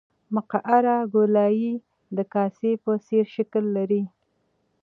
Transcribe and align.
مقعر 0.35 0.85
ګولایي 1.13 1.71
د 2.15 2.17
کاسې 2.33 2.71
په 2.83 2.91
څېر 3.05 3.25
شکل 3.35 3.65
لري 3.77 4.03